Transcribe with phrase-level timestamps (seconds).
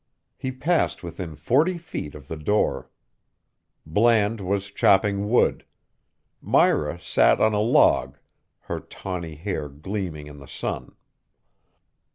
[0.35, 2.89] He passed within forty feet of the door.
[3.85, 5.63] Bland was chopping wood;
[6.41, 8.17] Myra sat on a log,
[8.61, 10.95] her tawny hair gleaming in the sun.